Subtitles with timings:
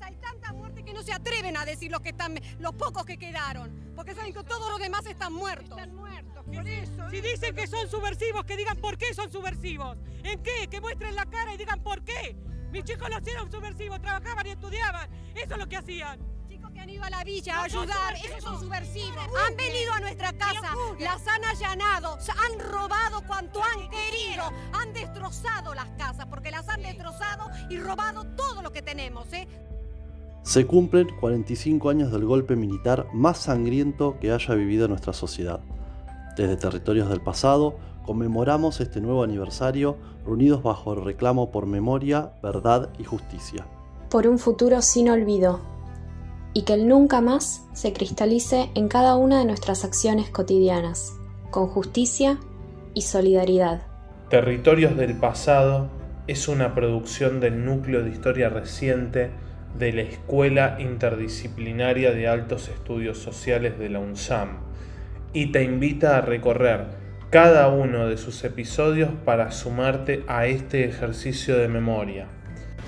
[0.00, 3.16] Hay tanta muerte que no se atreven a decir los que están, los pocos que
[3.18, 5.78] quedaron, porque saben que todos los demás están muertos.
[5.78, 7.10] Están muertos, por eso.
[7.10, 9.96] Si dicen que son subversivos, que digan por qué son subversivos.
[10.22, 10.68] ¿En qué?
[10.68, 12.36] Que muestren la cara y digan por qué.
[12.70, 15.08] Mis chicos no eran subversivos, trabajaban y estudiaban.
[15.34, 16.20] Eso es lo que hacían.
[16.48, 19.26] Chicos que han ido a la villa a ayudar, esos son subversivos.
[19.46, 25.55] Han venido a nuestra casa, las han allanado, han robado cuanto han querido, han destrozado
[26.46, 29.48] porque las han destrozado y robado todo lo que tenemos, ¿eh?
[30.42, 35.58] Se cumplen 45 años del golpe militar más sangriento que haya vivido nuestra sociedad.
[36.36, 42.90] Desde territorios del pasado, conmemoramos este nuevo aniversario reunidos bajo el reclamo por memoria, verdad
[42.96, 43.66] y justicia.
[44.08, 45.60] Por un futuro sin olvido,
[46.52, 51.12] y que el nunca más se cristalice en cada una de nuestras acciones cotidianas,
[51.50, 52.38] con justicia
[52.94, 53.82] y solidaridad.
[54.28, 55.95] Territorios del pasado
[56.26, 59.30] es una producción del Núcleo de Historia Reciente
[59.78, 64.48] de la Escuela Interdisciplinaria de Altos Estudios Sociales de la UNSAM
[65.32, 66.86] y te invita a recorrer
[67.30, 72.26] cada uno de sus episodios para sumarte a este ejercicio de memoria.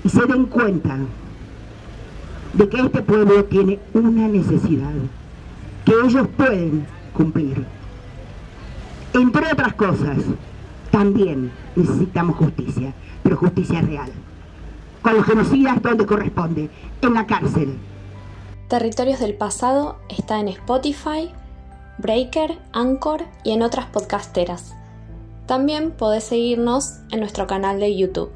[0.03, 0.97] Y se den cuenta
[2.53, 4.91] de que este pueblo tiene una necesidad
[5.85, 7.63] que ellos pueden cumplir.
[9.13, 10.17] Entre otras cosas,
[10.91, 14.11] también necesitamos justicia, pero justicia real.
[15.01, 16.69] Con los genocidas donde corresponde,
[17.01, 17.77] en la cárcel.
[18.67, 21.31] Territorios del Pasado está en Spotify,
[21.97, 24.75] Breaker, Anchor y en otras podcasteras.
[25.45, 28.31] También podés seguirnos en nuestro canal de YouTube.